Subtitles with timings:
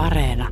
[0.00, 0.48] Areena.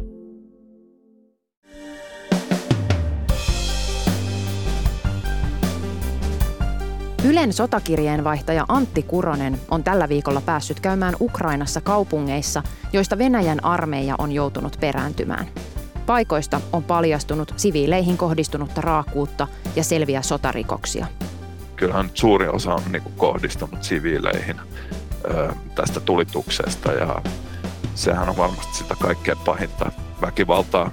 [7.24, 14.32] Ylen sotakirjeenvaihtaja Antti Kuronen on tällä viikolla päässyt käymään Ukrainassa kaupungeissa, joista Venäjän armeija on
[14.32, 15.46] joutunut perääntymään.
[16.06, 21.06] Paikoista on paljastunut siviileihin kohdistunutta raakuutta ja selviä sotarikoksia.
[21.76, 24.56] Kyllähän suuri osa on niin kohdistunut siviileihin
[25.74, 27.22] tästä tulituksesta ja
[27.98, 30.90] sehän on varmasti sitä kaikkein pahinta väkivaltaa.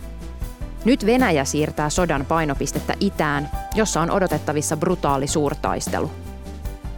[0.85, 6.11] Nyt Venäjä siirtää sodan painopistettä itään, jossa on odotettavissa brutaali suurtaistelu.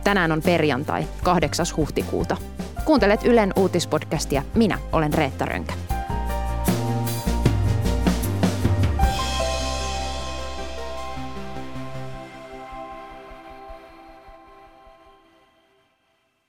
[0.04, 1.66] Tänään on perjantai, 8.
[1.78, 2.38] huhtikuuta.
[2.86, 4.44] Kuuntelet Ylen uutispodcastia.
[4.56, 5.74] Minä olen Reetta Rönkä.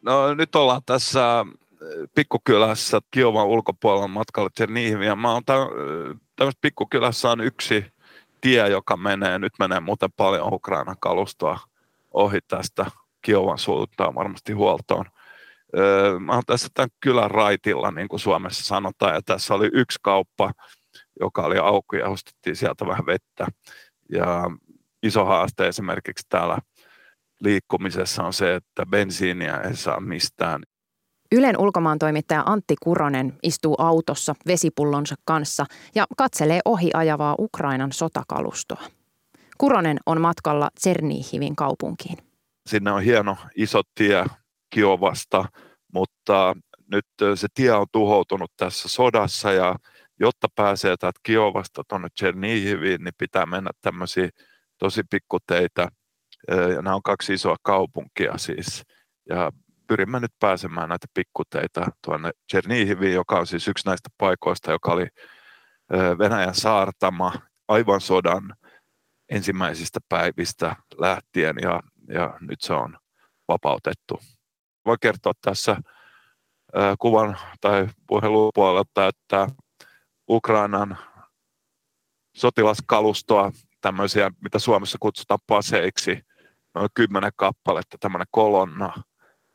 [0.02, 1.44] No nyt ollaan tässä
[2.14, 5.16] pikkukylässä Kiovan ulkopuolella matkalla Chernihiviä.
[5.16, 7.86] Mä oon tämmöisessä pikkukylässä on yksi
[8.40, 11.58] tie, joka menee, nyt menee muuten paljon Ukraina kalustoa
[12.14, 12.86] ohi tästä
[13.22, 15.04] Kiovan suuntaan varmasti huoltoon.
[16.20, 20.52] Mä oon tässä tämän kylän raitilla, niin kuin Suomessa sanotaan, ja tässä oli yksi kauppa,
[21.20, 23.46] joka oli auki ja ostettiin sieltä vähän vettä.
[24.12, 24.50] Ja
[25.02, 26.58] iso haaste esimerkiksi täällä
[27.40, 30.62] liikkumisessa on se, että bensiiniä ei saa mistään.
[31.32, 38.82] Ylen ulkomaan toimittaja Antti Kuronen istuu autossa vesipullonsa kanssa ja katselee ohi ajavaa Ukrainan sotakalustoa.
[39.58, 42.18] Kuronen on matkalla Tsernihivin kaupunkiin.
[42.68, 44.24] Sinne on hieno iso tie
[44.70, 45.44] Kiovasta,
[45.92, 46.56] mutta
[46.92, 49.76] nyt se tie on tuhoutunut tässä sodassa ja
[50.20, 54.28] jotta pääsee täältä Kiovasta tuonne Chernihiviin, niin pitää mennä tämmöisiä
[54.78, 55.88] tosi pikkuteitä.
[56.48, 58.82] Ja nämä on kaksi isoa kaupunkia siis.
[59.28, 59.52] Ja
[59.88, 65.06] pyrimme nyt pääsemään näitä pikkuteitä tuonne Chernihiviin, joka on siis yksi näistä paikoista, joka oli
[66.18, 67.32] Venäjän saartama
[67.68, 68.54] aivan sodan
[69.28, 72.98] ensimmäisistä päivistä lähtien ja, ja nyt se on
[73.48, 74.20] vapautettu.
[74.86, 75.76] Voin kertoa tässä
[76.98, 79.48] kuvan tai puhelun puolelta, että
[80.30, 80.98] Ukrainan
[82.36, 86.22] sotilaskalustoa, tämmöisiä, mitä Suomessa kutsutaan paseiksi,
[86.74, 88.92] noin kymmenen kappaletta, tämmöinen kolonna,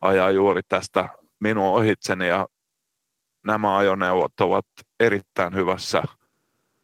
[0.03, 1.09] ajaa juuri tästä
[1.40, 2.47] minun ohitseni ja
[3.46, 4.66] nämä ajoneuvot ovat
[5.00, 6.03] erittäin hyvässä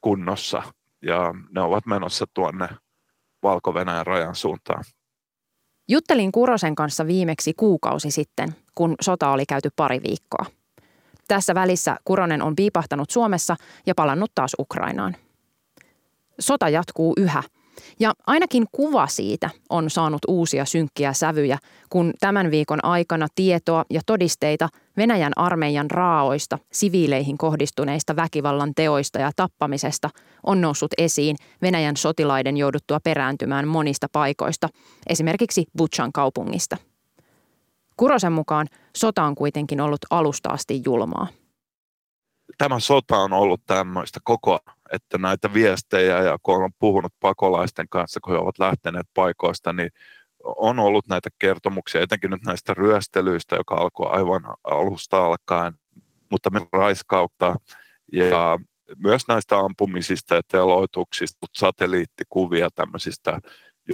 [0.02, 0.64] kunnossa
[1.02, 2.68] ja ne ovat menossa tuonne
[3.44, 4.84] valko rajan suuntaan.
[5.88, 10.46] Juttelin Kurosen kanssa viimeksi kuukausi sitten, kun sota oli käyty pari viikkoa.
[11.28, 13.56] Tässä välissä Kuronen on piipahtanut Suomessa
[13.86, 15.16] ja palannut taas Ukrainaan.
[16.40, 17.44] Sota jatkuu yhä–
[18.00, 21.58] ja ainakin kuva siitä on saanut uusia synkkiä sävyjä,
[21.90, 29.32] kun tämän viikon aikana tietoa ja todisteita Venäjän armeijan raaoista, siviileihin kohdistuneista väkivallan teoista ja
[29.36, 30.10] tappamisesta
[30.46, 34.70] on noussut esiin Venäjän sotilaiden jouduttua perääntymään monista paikoista,
[35.08, 36.78] esimerkiksi Butchan kaupungista.
[37.98, 41.28] Kurosen mukaan sota on kuitenkin ollut alusta asti julmaa.
[42.58, 44.60] Tämä sota on ollut tämmöistä koko
[44.94, 49.90] että näitä viestejä ja kun olen puhunut pakolaisten kanssa, kun he ovat lähteneet paikoista, niin
[50.44, 55.74] on ollut näitä kertomuksia, etenkin nyt näistä ryöstelyistä, joka alkoi aivan alusta alkaen,
[56.32, 57.56] mutta me raiskautta
[58.14, 58.60] ja
[58.98, 63.40] myös näistä ampumisista ja teloituksista, satelliittikuvia tämmöisistä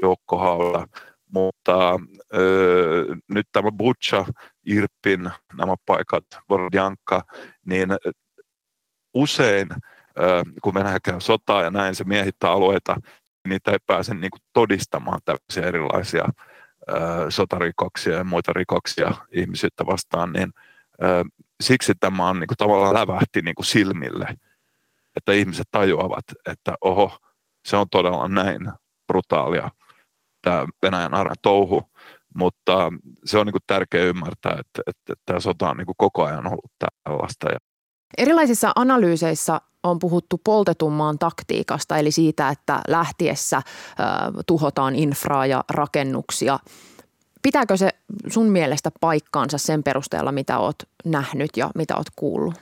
[0.01, 0.87] joukkohaulla,
[1.31, 1.99] mutta
[2.35, 4.25] ö, nyt tämä Butcha,
[4.65, 7.21] Irpin, nämä paikat, Vordjanka,
[7.65, 7.89] niin
[9.13, 9.67] usein
[10.61, 14.41] kun Venäjä käy sotaa ja näin se miehittää alueita, niin niitä ei pääse niin kuin
[14.53, 16.25] todistamaan tällaisia erilaisia
[17.29, 20.53] sotarikoksia ja muita rikoksia ihmisyyttä vastaan, niin
[21.63, 24.27] siksi tämä on niin kuin tavallaan lävähti niin kuin silmille,
[25.15, 27.17] että ihmiset tajuavat, että oho,
[27.65, 28.71] se on todella näin
[29.07, 29.71] brutaalia
[30.41, 31.91] tämä Venäjän arjen touhu,
[32.35, 32.93] mutta
[33.25, 36.23] se on niin kuin tärkeää ymmärtää, että, että, että tämä sota on niin kuin koko
[36.25, 37.47] ajan ollut tällaista.
[38.17, 43.61] Erilaisissa analyyseissä on puhuttu poltetummaan taktiikasta, eli siitä, että lähtiessä
[44.47, 46.59] tuhotaan infraa ja rakennuksia.
[47.41, 47.89] Pitääkö se
[48.27, 52.53] sun mielestä paikkaansa sen perusteella, mitä oot nähnyt ja mitä oot kuullut?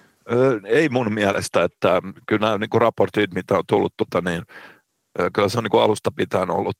[0.65, 4.43] Ei mun mielestä, että kyllä nämä niin raportit, mitä on tullut, tota, niin,
[5.33, 6.77] kyllä se on niin alusta pitäen ollut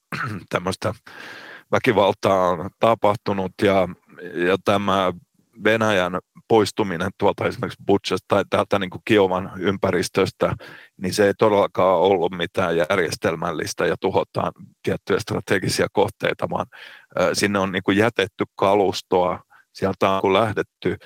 [0.52, 0.94] tämmöistä
[1.72, 3.88] väkivaltaa on tapahtunut ja,
[4.46, 5.12] ja tämä
[5.64, 6.18] Venäjän
[6.48, 10.54] poistuminen tuolta esimerkiksi Butchasta tai täältä niin kuin Kiovan ympäristöstä,
[10.96, 14.52] niin se ei todellakaan ollut mitään järjestelmällistä ja tuhotaan
[14.82, 16.66] tiettyjä strategisia kohteita, vaan
[17.32, 19.42] sinne on niin kuin jätetty kalustoa,
[19.72, 20.96] sieltä on lähdetty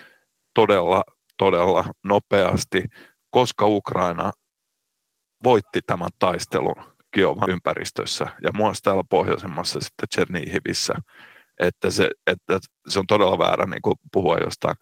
[0.55, 1.03] todella,
[1.39, 2.85] todella nopeasti
[3.31, 4.33] koska Ukraina
[5.45, 8.27] voitti tämän taistelun Kiovan ympäristössä.
[8.43, 10.95] Ja myös täällä pohjoisemmassa sitten Chernihivissä,
[11.59, 12.59] että se, että
[12.89, 14.77] se on todella väärä niin kuin puhua jostain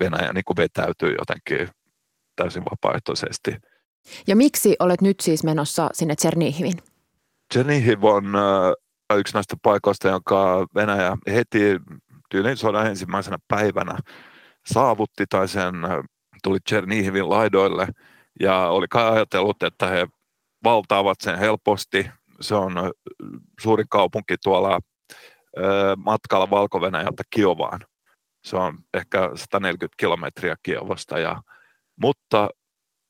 [0.00, 1.68] Venäjä niin kuin vetäytyy jotenkin
[2.36, 3.56] täysin vapaaehtoisesti.
[4.26, 6.78] Ja miksi olet nyt siis menossa sinne Tchernihivin?
[7.54, 11.60] Chernihiv on äh, yksi näistä paikoista, jonka Venäjä heti
[12.30, 13.98] tyylin sodan ensimmäisenä päivänä
[14.66, 15.90] saavutti tai sen äh,
[16.42, 17.88] tuli Chernihivin laidoille
[18.40, 20.06] ja oli kai ajatellut, että he
[20.64, 22.10] valtaavat sen helposti.
[22.40, 22.72] Se on
[23.60, 24.80] suuri kaupunki tuolla
[25.96, 26.80] matkalla valko
[27.30, 27.80] Kiovaan.
[28.44, 31.18] Se on ehkä 140 kilometriä Kiovasta.
[31.18, 31.42] Ja,
[32.02, 32.50] mutta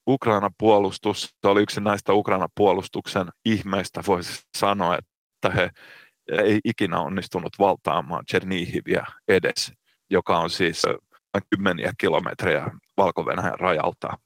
[0.08, 5.70] Ukrainan puolustus, se oli yksi näistä Ukrainan puolustuksen ihmeistä, voisi sanoa, että he
[6.28, 9.72] ei ikinä onnistunut valtaamaan Chernihiviä edes,
[10.10, 10.82] joka on siis
[11.50, 13.24] kymmeniä kilometrejä valko
[13.58, 14.18] rajalta.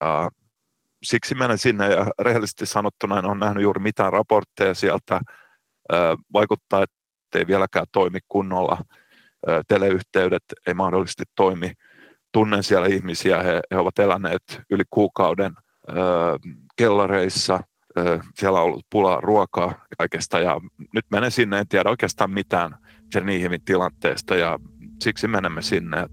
[0.00, 0.30] Ja
[1.02, 5.20] siksi menen sinne ja rehellisesti sanottuna en ole nähnyt juuri mitään raportteja sieltä.
[6.32, 6.96] Vaikuttaa, että
[7.34, 8.78] ei vieläkään toimi kunnolla.
[9.68, 11.72] Teleyhteydet ei mahdollisesti toimi.
[12.32, 15.52] Tunnen siellä ihmisiä, he, he ovat eläneet yli kuukauden
[16.76, 17.60] kellareissa.
[18.34, 20.60] Siellä on ollut pulaa ruokaa kaikesta ja
[20.94, 22.74] nyt menen sinne, en tiedä oikeastaan mitään
[23.12, 24.58] Chernihivin tilanteesta ja
[25.00, 26.06] siksi menemme sinne.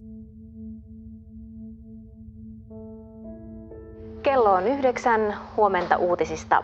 [4.24, 6.64] Kello on yhdeksän huomenta uutisista.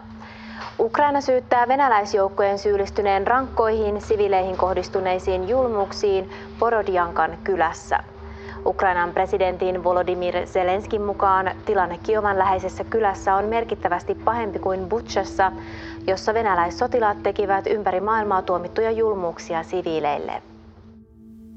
[0.79, 6.29] Ukraina syyttää venäläisjoukkojen syyllistyneen rankkoihin sivileihin kohdistuneisiin julmuksiin
[6.59, 7.99] Porodiankan kylässä.
[8.65, 15.51] Ukrainan presidentin Volodymyr Zelenskin mukaan tilanne Kiovan läheisessä kylässä on merkittävästi pahempi kuin Butchassa,
[16.07, 20.41] jossa venäläissotilaat tekivät ympäri maailmaa tuomittuja julmuuksia siviileille.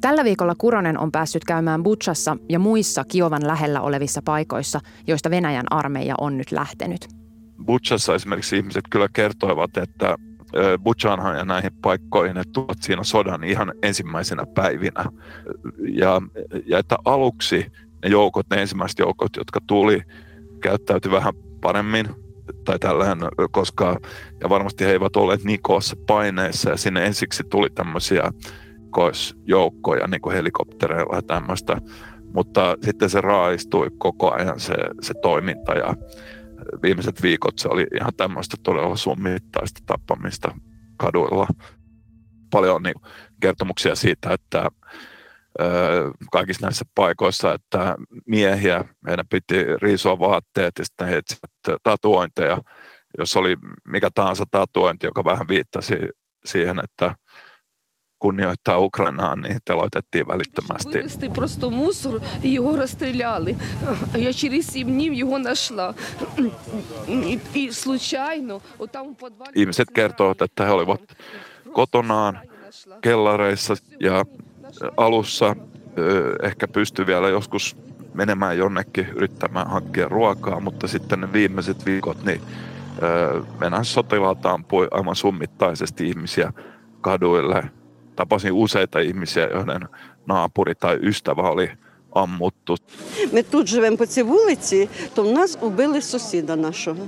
[0.01, 5.67] Tällä viikolla Kuronen on päässyt käymään Butchassa ja muissa Kiovan lähellä olevissa paikoissa, joista Venäjän
[5.71, 7.18] armeija on nyt lähtenyt.
[7.65, 10.17] Butchassa esimerkiksi ihmiset kyllä kertoivat, että
[10.83, 15.05] Butchanhan ja näihin paikkoihin ne tuot siinä sodan ihan ensimmäisenä päivinä.
[15.93, 16.23] Ja,
[16.67, 17.67] ja että aluksi
[18.03, 20.03] ne joukot, ne ensimmäiset joukot, jotka tuli,
[20.63, 22.09] käyttäytyi vähän paremmin
[22.65, 23.19] tai tällainen,
[23.51, 24.01] koska
[24.41, 28.31] ja varmasti he eivät olleet niin koossa paineissa ja sinne ensiksi tuli tämmöisiä
[28.89, 31.77] erikoisjoukkoja niin kuin helikoptereilla ja tämmöistä,
[32.35, 35.95] mutta sitten se raaistui koko ajan se, se toiminta ja
[36.83, 40.55] viimeiset viikot se oli ihan tämmöistä todella summittaista tappamista
[40.97, 41.47] kaduilla.
[42.51, 42.95] Paljon niin
[43.41, 44.71] kertomuksia siitä, että
[46.33, 47.97] kaikissa näissä paikoissa, että
[48.27, 51.21] miehiä, meidän piti riisua vaatteet ja sitten he
[51.83, 52.59] tatuointeja,
[53.19, 53.57] jos oli
[53.89, 55.95] mikä tahansa tatuointi, joka vähän viittasi
[56.45, 57.15] siihen, että
[58.20, 61.30] kunnioittaa Ukrainaa, niin teloitettiin välittömästi.
[61.34, 63.56] Просто мусор, його розстріляли.
[64.18, 65.94] Я через сім днів його знайшла.
[67.54, 68.62] І случайно,
[68.92, 69.16] там
[69.56, 71.02] Ihmiset kertovat, että he olivat
[71.74, 72.40] kotonaan
[73.02, 74.26] kellareissa ja
[74.98, 75.56] alussa
[76.44, 77.76] ehkä pystyi vielä joskus
[78.14, 82.42] menemään jonnekin yrittämään hankkia ruokaa, mutta sitten ne viimeiset viikot niin
[83.60, 86.54] Venäjän sotilaat ampui aivan summittaisesti ihmisiä
[87.02, 87.64] kaduille
[88.18, 89.90] tapasin useita ihmisiä, joiden
[90.28, 91.72] naapuri tai ystävä oli
[92.16, 92.76] ammuttu.
[93.32, 97.08] Me тут живемо по цій вулиці, то в нас убили сусіда нашого.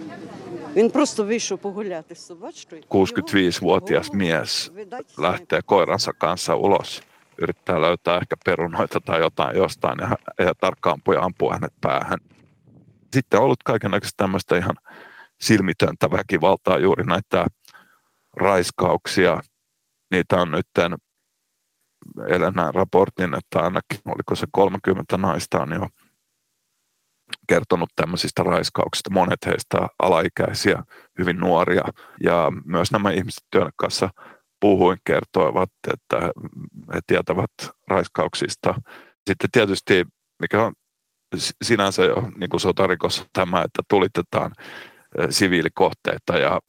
[0.75, 2.81] Він просто вийшов погуляти з собачкою.
[2.81, 4.71] 65-vuotias mies
[5.17, 7.01] lähtee koiransa kanssa ulos.
[7.37, 12.19] Yrittää löytää ehkä perunoita tai jotain jostain ja, ja tarkkaan ampuja ampuu hänet päähän.
[13.13, 14.75] Sitten on ollut kaikenlaista tämmöistä ihan
[15.41, 17.45] silmitöntä väkivaltaa, juuri näitä
[18.37, 19.41] raiskauksia,
[20.11, 20.67] niitä on nyt
[22.28, 25.88] eilen näin raportin, että ainakin oliko se 30 naista on jo
[27.48, 30.82] kertonut tämmöisistä raiskauksista, monet heistä alaikäisiä,
[31.18, 31.84] hyvin nuoria.
[32.22, 34.10] Ja myös nämä ihmiset, joiden kanssa
[34.60, 36.30] puhuin, kertoivat, että
[36.94, 37.50] he tietävät
[37.88, 38.74] raiskauksista.
[39.28, 40.04] Sitten tietysti,
[40.40, 40.72] mikä on
[41.62, 44.52] sinänsä jo niin kuin sotarikos tämä, että tulitetaan
[45.30, 46.38] siviilikohteita.
[46.38, 46.60] Ja,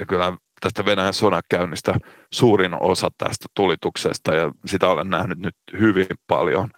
[0.00, 1.94] ja kyllä tästä Venäjän sodankäynnistä
[2.32, 6.70] suurin osa tästä tulituksesta ja sitä olen nähnyt nyt hyvin paljon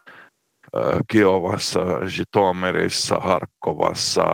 [1.10, 1.80] Kiovassa,
[2.18, 4.24] Jitomirissa, Harkovassa,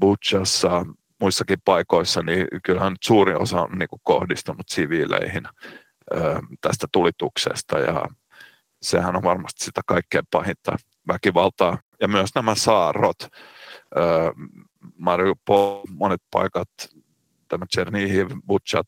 [0.00, 0.86] Butchassa,
[1.20, 5.42] muissakin paikoissa, niin kyllähän suurin osa on niin kuin kohdistunut siviileihin
[6.60, 8.06] tästä tulituksesta ja
[8.82, 10.76] sehän on varmasti sitä kaikkein pahinta
[11.08, 11.78] väkivaltaa.
[12.00, 13.16] Ja myös nämä saarrot,
[14.98, 16.68] Mariupol, monet paikat
[17.52, 18.86] tämä Chernihiv, Butchat,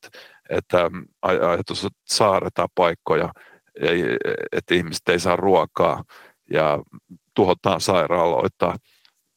[0.51, 0.91] että
[1.23, 3.33] ajatus, että saarretaan paikkoja,
[4.53, 6.05] että ihmiset ei saa ruokaa
[6.51, 6.79] ja
[7.35, 8.77] tuhotaan sairaaloita.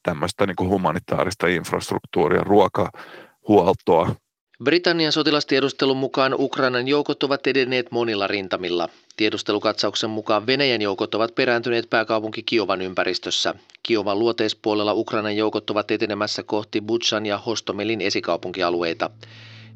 [0.03, 4.15] tämmöistä niin kuin humanitaarista infrastruktuuria, ruokahuoltoa.
[4.63, 8.89] Britannian sotilastiedustelun mukaan Ukrainan joukot ovat edenneet monilla rintamilla.
[9.17, 13.55] Tiedustelukatsauksen mukaan Venäjän joukot ovat perääntyneet pääkaupunki Kiovan ympäristössä.
[13.83, 19.09] Kiovan luoteispuolella Ukrainan joukot ovat etenemässä kohti Butchan ja Hostomelin esikaupunkialueita.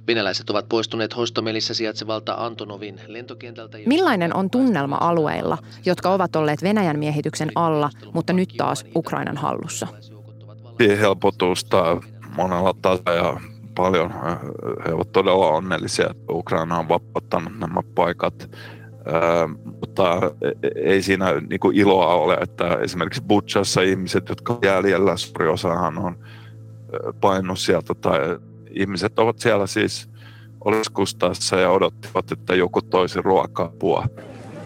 [0.07, 3.77] Venäläiset ovat poistuneet Hostomelissä sijaitsevalta Antonovin lentokentältä.
[3.85, 9.88] Millainen on tunnelma alueilla, jotka ovat olleet Venäjän miehityksen alla, mutta nyt taas Ukrainan hallussa?
[10.79, 12.01] Helpotusta
[12.35, 14.12] monella tasolla ja paljon.
[14.87, 18.50] He ovat todella onnellisia, että Ukraina on vapauttanut nämä paikat.
[19.80, 20.20] mutta
[20.85, 26.16] ei siinä niin kuin iloa ole, että esimerkiksi Butchassa ihmiset, jotka jäljellä, suuri osahan on
[27.20, 28.20] painut sieltä tai
[28.70, 30.08] ihmiset ovat siellä siis
[30.64, 34.06] oleskustassa ja odottivat, että joku toisi ruoka-apua.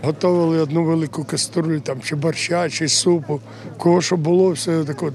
[0.02, 3.40] Готували одну велику каструлю там чи борща, чи супу,
[3.78, 5.14] кого що було, все так от.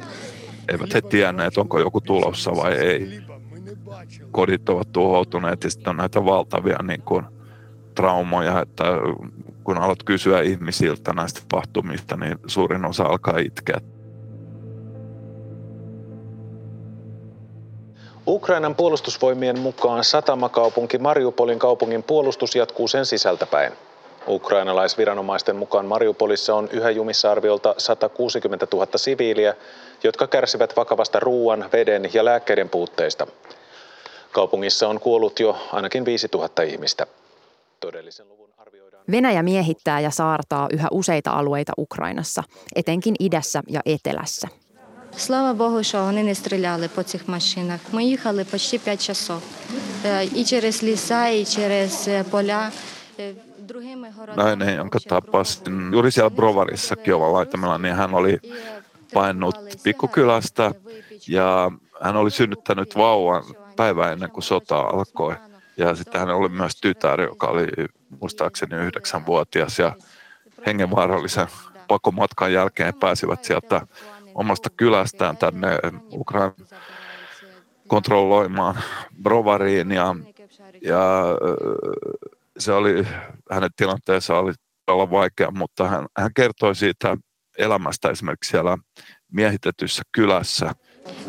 [0.67, 3.21] Eivät he tienneet, onko joku tulossa vai ei.
[4.30, 7.24] Kodit ovat tuhoutuneet ja sitten on näitä valtavia niin kuin,
[7.94, 8.84] traumoja, että
[9.64, 13.80] kun alat kysyä ihmisiltä näistä tapahtumista, niin suurin osa alkaa itkeä.
[18.26, 23.72] Ukrainan puolustusvoimien mukaan satamakaupunki Mariupolin kaupungin puolustus jatkuu sen sisältäpäin.
[24.28, 29.54] Ukrainalaisviranomaisten mukaan Mariupolissa on yhä jumissa arviolta 160 000 siviiliä,
[30.04, 33.26] jotka kärsivät vakavasta ruoan, veden ja lääkkeiden puutteista.
[34.31, 37.07] Kaupungissa on kuollut jo ainakin 5000 ihmistä.
[37.79, 39.03] Todellisen luvun arvioidaan...
[39.11, 42.43] Venäjä miehittää ja saartaa yhä useita alueita Ukrainassa,
[42.75, 44.47] etenkin idässä ja etelässä.
[45.17, 47.79] Слава Богу, що вони не стріляли по цих машинах.
[47.91, 49.41] Ми їхали почти 5 часов.
[50.35, 52.71] І через ліса, і через поля.
[54.35, 58.39] Nainen, jonka tapasin juuri siellä Brovarissa Kiovan laitamella, niin hän oli
[59.13, 60.71] painut pikkukylästä
[61.27, 63.43] ja hän oli synnyttänyt vauvan
[63.76, 65.36] päivää ennen kuin sota alkoi.
[65.76, 67.66] Ja sitten hän oli myös tytär, joka oli
[68.20, 69.78] muistaakseni yhdeksänvuotias.
[69.78, 69.96] Ja
[70.66, 71.46] hengenvaarallisen
[71.88, 73.86] pakomatkan jälkeen pääsivät sieltä
[74.34, 75.68] omasta kylästään tänne
[76.12, 76.54] Ukrainan
[77.88, 78.78] kontrolloimaan
[79.22, 79.90] Brovariin.
[79.92, 80.16] Ja,
[80.82, 81.24] ja
[82.58, 83.06] se oli,
[83.50, 84.52] hänen tilanteensa oli
[84.86, 87.16] todella vaikea, mutta hän, hän kertoi siitä
[87.58, 88.78] elämästä esimerkiksi siellä
[89.32, 90.72] miehitetyssä kylässä.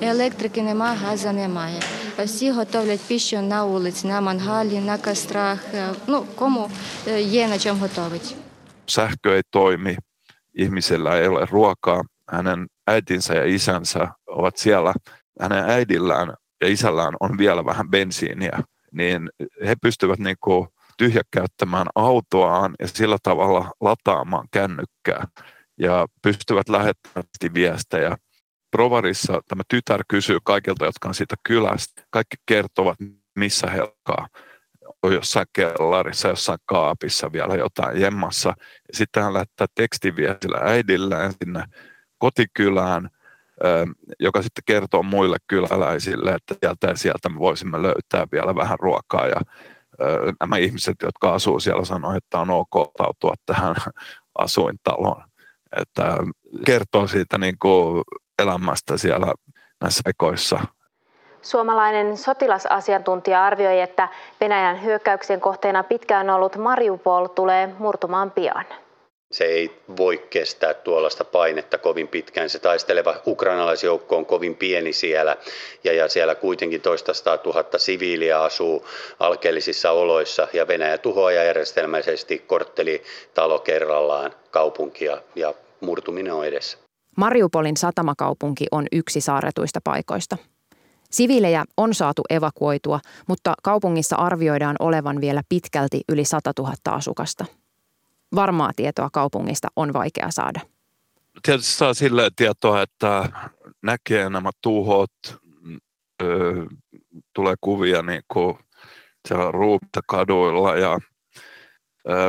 [0.01, 1.81] Електрики немає, газу немає.
[2.25, 5.65] Всі готовлять піщу на вулиці, на мангалі, на кострах.
[6.07, 6.71] Ну, кому
[7.19, 8.37] є на чому готовить.
[8.87, 9.97] Sähkö ei toimi,
[10.55, 12.03] ihmisillä ei ole ruokaa.
[12.31, 14.95] Hänen äitinsä ja isänsä ovat siellä.
[15.41, 18.59] Hänen äidillään ja isällään on vielä vähän bensiiniä,
[18.93, 19.31] niin
[19.67, 25.27] he pystyvät niin kuin tyhjäkäyttämään autoaan ja sillä tavalla lataamaan kännykkää
[25.81, 28.17] ja pystyvät lähettämään viestejä.
[28.72, 32.04] Provarissa tämä tytär kysyy kaikilta, jotka on siitä kylästä.
[32.10, 32.98] Kaikki kertovat,
[33.36, 34.28] missä he alkaa.
[35.04, 38.54] On jossain kellarissa, jossain kaapissa vielä jotain jemmassa.
[38.94, 41.64] Sitten hän lähettää tekstiviestillä äidilleen sinne
[42.18, 43.10] kotikylään,
[44.20, 49.28] joka sitten kertoo muille kyläläisille, että sieltä ja sieltä me voisimme löytää vielä vähän ruokaa.
[49.28, 49.42] Ja
[50.40, 53.76] nämä ihmiset, jotka asuu siellä, sanoivat, että on ok tautua tähän
[54.44, 55.24] asuintaloon.
[55.78, 56.18] Että
[56.66, 58.04] kertoo siitä niin kuin
[58.42, 59.34] elämästä siellä
[59.82, 60.60] näissä ekoissa.
[61.42, 64.08] Suomalainen sotilasasiantuntija arvioi, että
[64.42, 68.66] Venäjän hyökkäyksen kohteena pitkään ollut Mariupol tulee murtumaan pian
[69.32, 72.50] se ei voi kestää tuollaista painetta kovin pitkään.
[72.50, 75.38] Se taisteleva ukrainalaisjoukko on kovin pieni siellä
[75.84, 78.88] ja, ja siellä kuitenkin toista tuhatta siviiliä asuu
[79.20, 86.78] alkeellisissa oloissa ja Venäjä tuhoaa järjestelmäisesti kortteli talo kerrallaan kaupunkia ja murtuminen on edessä.
[87.18, 90.38] Mariupolin satamakaupunki on yksi saarretuista paikoista.
[91.12, 97.46] Siviilejä on saatu evakuoitua, mutta kaupungissa arvioidaan olevan vielä pitkälti yli 100 000 asukasta–
[98.36, 100.60] varmaa tietoa kaupungista on vaikea saada.
[101.44, 103.30] Tietysti saa sille tietoa, että
[103.82, 105.12] näkee nämä tuhot,
[106.22, 106.66] ö,
[107.34, 108.58] tulee kuvia niin kuin
[109.28, 111.00] siellä ruupta kaduilla ja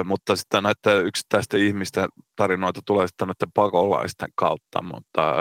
[0.04, 5.34] Mutta sitten näiden yksittäisten ihmisten tarinoita tulee sitten näiden pakolaisten kautta, mutta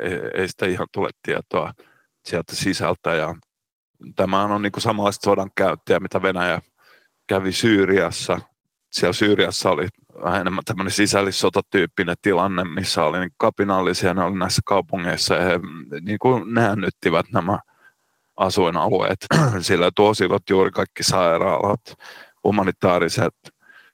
[0.00, 1.72] ei, ei sitä ihan tule tietoa
[2.24, 3.14] sieltä sisältä.
[3.14, 3.34] Ja
[4.16, 6.60] tämä on niin kuin samanlaista sodan käyttöä, mitä Venäjä
[7.26, 8.40] kävi Syyriassa.
[8.90, 9.88] Siellä Syyriassa oli
[10.24, 15.60] vähän enemmän tämmöinen sisällissotatyyppinen tilanne, missä oli niin kapinallisia, ne oli näissä kaupungeissa ja he
[16.00, 17.58] niin kuin näännyttivät nämä
[18.36, 19.26] asuinalueet.
[19.60, 21.80] Sillä tuosivat juuri kaikki sairaalat,
[22.44, 23.34] humanitaariset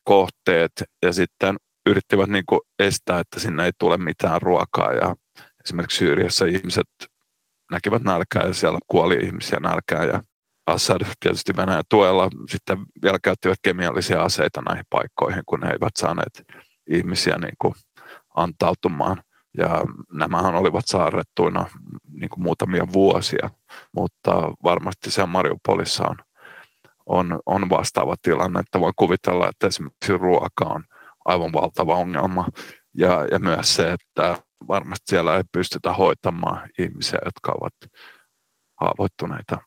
[0.04, 5.16] kohteet ja sitten yrittivät niin kuin estää, että sinne ei tule mitään ruokaa ja
[5.64, 6.88] esimerkiksi Syyriassa ihmiset
[7.70, 10.22] näkivät nälkää ja siellä kuoli ihmisiä nälkään ja
[10.66, 16.42] Assad tietysti Venäjän tuella sitten vielä käyttivät kemiallisia aseita näihin paikkoihin, kun he eivät saaneet
[16.90, 17.74] ihmisiä niin kuin
[18.36, 19.22] antautumaan.
[19.58, 21.66] Ja nämähän olivat saarrettuina
[22.12, 23.50] niin kuin muutamia vuosia,
[23.94, 24.32] mutta
[24.64, 26.16] varmasti se Mariupolissa on,
[27.10, 30.84] on, on vastaava tilanne, että voin kuvitella, että esimerkiksi ruoka on
[31.24, 32.46] aivan valtava ongelma.
[32.94, 34.36] Ja, ja myös se, että
[34.68, 37.74] varmasti siellä ei pystytä hoitamaan ihmisiä, jotka ovat
[38.80, 39.58] haavoittuneita.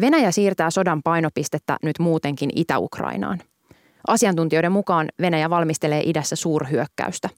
[0.00, 3.38] Venäjä siirtää sodan painopistettä nyt muutenkin Itä-Ukrainaan.
[4.08, 7.28] Asiantuntijoiden mukaan Venäjä valmistelee idässä suurhyökkäystä.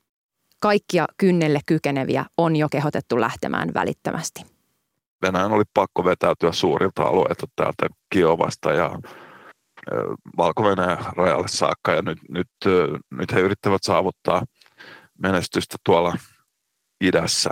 [0.61, 4.54] Kaikkia kynnelle kykeneviä on jo kehotettu lähtemään välittömästi.
[5.27, 8.91] Venäjän oli pakko vetäytyä suurilta alueilta täältä Kiovasta ja
[10.37, 10.63] valko
[11.17, 12.49] rajalle saakka ja nyt, nyt,
[13.11, 14.43] nyt he yrittävät saavuttaa
[15.19, 16.17] menestystä tuolla
[17.01, 17.51] idässä.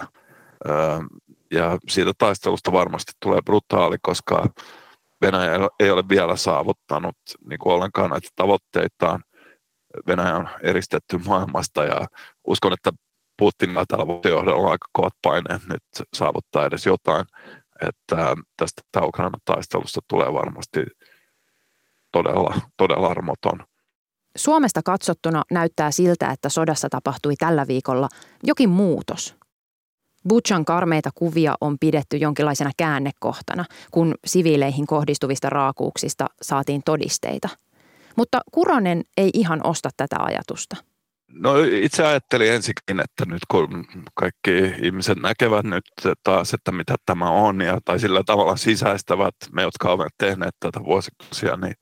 [1.51, 4.47] Ja siitä taistelusta varmasti tulee brutaali, koska
[5.21, 7.17] Venäjä ei ole vielä saavuttanut
[7.49, 9.25] niin kuin ollenkaan näitä tavoitteitaan.
[10.07, 12.07] Venäjä on eristetty maailmasta ja
[12.47, 12.91] uskon, että
[13.39, 15.83] Putinilla tällä johdolla on aika kovat paineet nyt
[16.15, 17.25] saavuttaa edes jotain.
[17.89, 20.81] Että tästä Ukrainan taistelusta tulee varmasti
[22.13, 23.67] todella, todella armoton.
[24.37, 28.09] Suomesta katsottuna näyttää siltä, että sodassa tapahtui tällä viikolla
[28.43, 29.37] jokin muutos.
[30.29, 37.49] Butchan karmeita kuvia on pidetty jonkinlaisena käännekohtana, kun siviileihin kohdistuvista raakuuksista saatiin todisteita.
[38.17, 40.77] Mutta Kuronen ei ihan osta tätä ajatusta.
[41.33, 45.85] No itse ajattelin ensikin, että nyt kun kaikki ihmiset näkevät nyt
[46.25, 50.85] taas, että mitä tämä on, ja, tai sillä tavalla sisäistävät me, jotka ovat tehneet tätä
[50.85, 51.75] vuosikausia, niin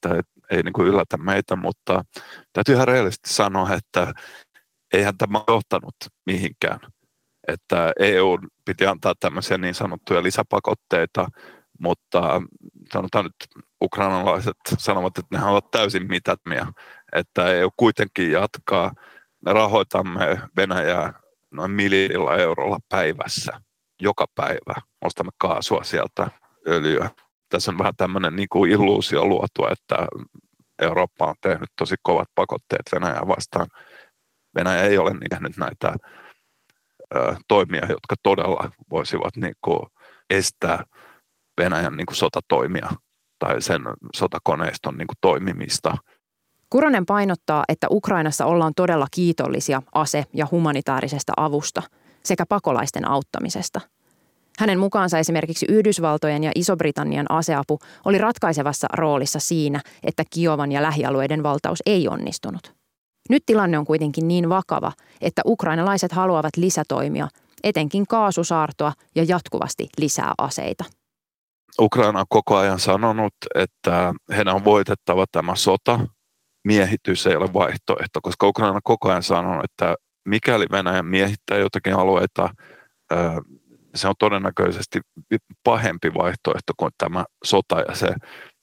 [0.00, 0.20] tämä ei,
[0.50, 2.04] ei niin kuin yllätä meitä, mutta
[2.52, 4.12] täytyy ihan rehellisesti sanoa, että
[4.92, 5.96] eihän tämä johtanut
[6.26, 6.80] mihinkään.
[7.48, 11.28] Että EU piti antaa tämmöisiä niin sanottuja lisäpakotteita,
[11.78, 12.42] mutta
[12.92, 16.66] sanotaan nyt ukrainalaiset sanovat, että ne ovat täysin mitätmiä,
[17.12, 18.92] että EU kuitenkin jatkaa.
[19.44, 21.12] Me rahoitamme Venäjää
[21.50, 23.60] noin miljardilla eurolla päivässä,
[24.00, 24.74] joka päivä.
[25.04, 26.30] Ostamme kaasua sieltä,
[26.68, 27.10] öljyä.
[27.48, 29.96] Tässä on vähän tämmöinen niin kuin illuusio luotu, että
[30.82, 33.66] Eurooppa on tehnyt tosi kovat pakotteet Venäjää vastaan.
[34.54, 35.96] Venäjä ei ole nyt näitä
[37.48, 39.80] toimia, jotka todella voisivat niin kuin
[40.30, 40.84] estää
[41.60, 42.90] Venäjän niin kuin sotatoimia
[43.38, 43.82] tai sen
[44.16, 45.96] sotakoneiston niin kuin toimimista.
[46.72, 51.82] Kuronen painottaa, että Ukrainassa ollaan todella kiitollisia ase- ja humanitaarisesta avusta
[52.24, 53.80] sekä pakolaisten auttamisesta.
[54.58, 61.42] Hänen mukaansa esimerkiksi Yhdysvaltojen ja Iso-Britannian aseapu oli ratkaisevassa roolissa siinä, että Kiovan ja lähialueiden
[61.42, 62.74] valtaus ei onnistunut.
[63.28, 67.28] Nyt tilanne on kuitenkin niin vakava, että ukrainalaiset haluavat lisätoimia,
[67.64, 70.84] etenkin kaasusaartoa ja jatkuvasti lisää aseita.
[71.80, 76.00] Ukraina on koko ajan sanonut, että heidän on voitettava tämä sota.
[76.64, 79.94] Miehitys ei ole vaihtoehto, koska Ukraina koko ajan sanonut, että
[80.24, 82.54] mikäli Venäjä miehittää jotakin alueita,
[83.94, 85.00] se on todennäköisesti
[85.64, 88.14] pahempi vaihtoehto kuin tämä sota ja se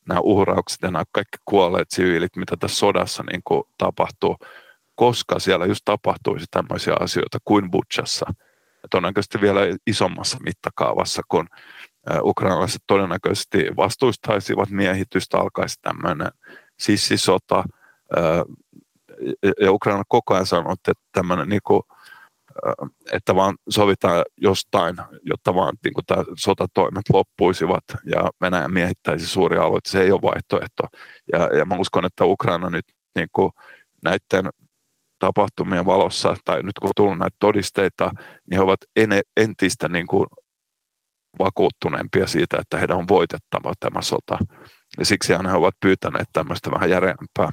[0.07, 4.37] nämä uhraukset ja nämä kaikki kuolleet siviilit, mitä tässä sodassa niin kuin tapahtuu,
[4.95, 8.25] koska siellä just tapahtuisi tämmöisiä asioita kuin Butchassa.
[8.83, 11.47] Ja todennäköisesti vielä isommassa mittakaavassa, kun
[12.21, 16.31] ukrainalaiset todennäköisesti vastustaisivat miehitystä, alkaisi tämmöinen
[16.79, 17.63] sissisota.
[19.61, 21.81] Ja Ukraina koko ajan sanoo, että tämmöinen niin kuin
[23.11, 29.63] että vaan sovitaan jostain, jotta vaan niin kuin tämä sotatoimet loppuisivat ja Venäjä miehittäisi suuria
[29.63, 29.89] alueita.
[29.89, 30.83] Se ei ole vaihtoehto.
[31.33, 33.51] Ja, ja mä uskon, että Ukraina nyt niin kuin
[34.03, 34.49] näiden
[35.19, 38.11] tapahtumien valossa, tai nyt kun on tullut näitä todisteita,
[38.49, 40.25] niin he ovat ene, entistä niin kuin
[41.39, 44.37] vakuuttuneempia siitä, että heidän on voitettava tämä sota.
[44.97, 47.49] Ja siksi he ovat pyytäneet tämmöistä vähän järeämpää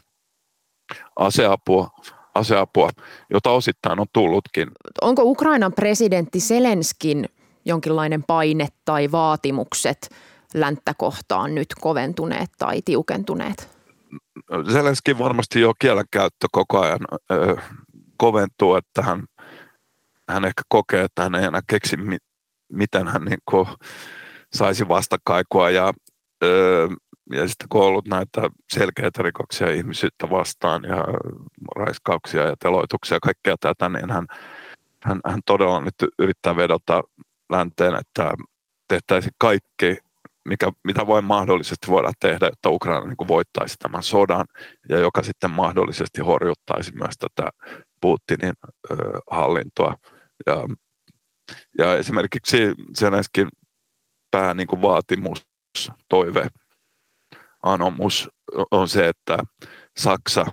[1.16, 1.90] aseapua,
[2.34, 2.90] aseapua,
[3.30, 4.68] jota osittain on tullutkin.
[5.02, 7.28] Onko Ukrainan presidentti Selenskin
[7.64, 10.08] jonkinlainen paine tai vaatimukset
[10.54, 13.76] länttä kohtaan nyt koventuneet tai tiukentuneet?
[14.72, 17.56] Zelenskin varmasti jo kielenkäyttö koko ajan ö,
[18.16, 19.24] koventuu, että hän,
[20.28, 21.96] hän ehkä kokee, että hän ei enää keksi,
[22.72, 23.66] miten hän niin kuin,
[24.52, 25.92] saisi vastakaikua ja
[26.44, 26.88] ö,
[27.32, 31.04] ja sitten kun on ollut näitä selkeitä rikoksia ihmisyyttä vastaan ja
[31.76, 34.26] raiskauksia ja teloituksia ja kaikkea tätä, niin hän,
[35.02, 37.02] hän, hän todella nyt yrittää vedota
[37.50, 38.34] länteen, että
[38.88, 39.96] tehtäisiin kaikki,
[40.48, 44.46] mikä, mitä voi mahdollisesti voida tehdä, että Ukraina niin kuin voittaisi tämän sodan
[44.88, 47.50] ja joka sitten mahdollisesti horjuttaisi myös tätä
[48.00, 48.54] Putinin
[48.90, 48.96] ö,
[49.30, 49.94] hallintoa.
[50.46, 50.64] Ja
[51.78, 52.56] Ja esimerkiksi
[52.98, 53.48] Zelenskin
[54.30, 55.46] pää niin kuin vaatimus,
[56.08, 56.48] toive,
[57.66, 58.28] anomus
[58.70, 59.38] on se, että
[59.96, 60.46] Saksa,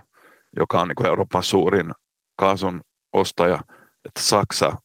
[0.57, 1.91] joka on niin Euroopan suurin
[2.39, 2.81] kaasun
[3.13, 3.59] ostaja,
[4.05, 4.75] että Saksa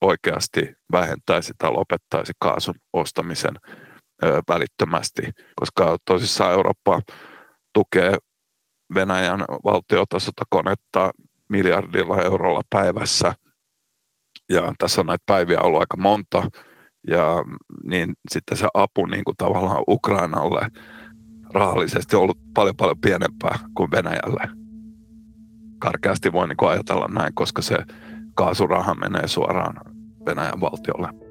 [0.00, 3.54] oikeasti vähentäisi tai lopettaisi kaasun ostamisen
[4.48, 5.22] välittömästi,
[5.60, 7.00] koska tosissaan Eurooppa
[7.74, 8.16] tukee
[8.94, 11.10] Venäjän valtiotasotakonetta
[11.48, 13.34] miljardilla eurolla päivässä.
[14.48, 16.50] Ja tässä on näitä päiviä ollut aika monta.
[17.08, 17.44] Ja
[17.84, 20.68] niin sitten se apu niin kuin tavallaan Ukrainalle
[21.56, 24.48] rahallisesti ollut paljon paljon pienempää kuin Venäjälle.
[25.78, 27.76] Karkeasti voi niin ajatella näin, koska se
[28.34, 29.74] kaasuraha menee suoraan
[30.26, 31.25] Venäjän valtiolle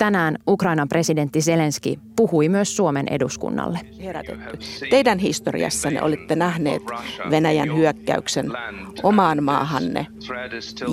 [0.00, 3.80] tänään Ukrainan presidentti Zelenski puhui myös Suomen eduskunnalle.
[4.04, 4.58] Herätetty.
[4.90, 6.82] Teidän historiassanne olitte nähneet
[7.30, 8.52] Venäjän hyökkäyksen
[9.02, 10.06] omaan maahanne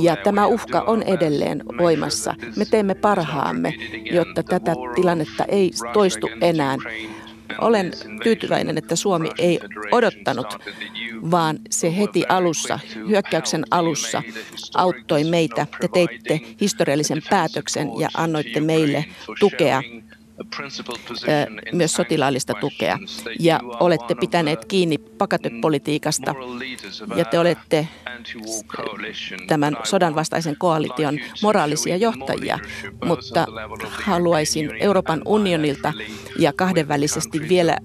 [0.01, 2.35] ja tämä uhka on edelleen voimassa.
[2.55, 3.73] Me teemme parhaamme,
[4.11, 6.77] jotta tätä tilannetta ei toistu enää.
[7.61, 7.91] Olen
[8.23, 9.59] tyytyväinen, että Suomi ei
[9.91, 10.57] odottanut,
[11.31, 14.23] vaan se heti alussa, hyökkäyksen alussa,
[14.75, 15.67] auttoi meitä.
[15.81, 19.05] Te teitte historiallisen päätöksen ja annoitte meille
[19.39, 19.83] tukea
[21.73, 22.99] myös sotilaallista tukea.
[23.39, 26.35] Ja olette pitäneet kiinni pakatepolitiikasta
[27.15, 27.87] ja te olette
[29.47, 32.59] tämän sodan vastaisen koalition moraalisia johtajia,
[33.05, 33.45] mutta
[33.91, 35.93] haluaisin Euroopan unionilta
[36.39, 37.77] ja kahdenvälisesti vielä,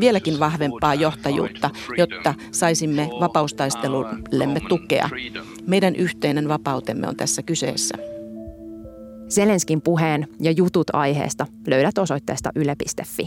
[0.00, 5.08] vieläkin vahvempaa johtajuutta, jotta saisimme vapaustaistelullemme tukea.
[5.66, 8.17] Meidän yhteinen vapautemme on tässä kyseessä.
[9.28, 13.26] Zelenskin puheen ja jutut aiheesta löydät osoitteesta yle.fi.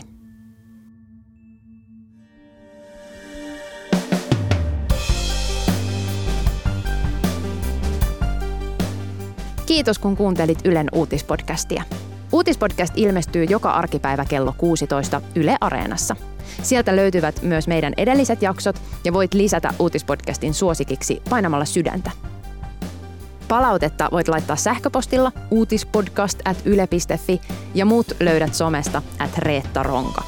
[9.66, 11.84] Kiitos kun kuuntelit Ylen uutispodcastia.
[12.32, 16.16] Uutispodcast ilmestyy joka arkipäivä kello 16 Yle Areenassa.
[16.62, 22.31] Sieltä löytyvät myös meidän edelliset jaksot ja voit lisätä uutispodcastin suosikiksi painamalla sydäntä.
[23.52, 27.42] Palautetta voit laittaa sähköpostilla uutispodcast at yle.fi
[27.74, 30.24] ja muut löydät somesta at Reetta Ronka.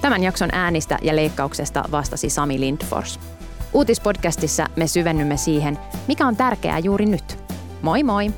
[0.00, 3.20] Tämän jakson äänistä ja leikkauksesta vastasi Sami Lindfors.
[3.72, 7.38] Uutispodcastissa me syvennymme siihen, mikä on tärkeää juuri nyt.
[7.82, 8.30] Moi moi!